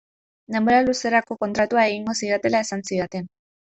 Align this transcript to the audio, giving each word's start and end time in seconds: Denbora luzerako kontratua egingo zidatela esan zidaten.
Denbora 0.53 0.77
luzerako 0.87 1.37
kontratua 1.45 1.85
egingo 1.91 2.17
zidatela 2.23 2.63
esan 2.67 2.87
zidaten. 2.91 3.33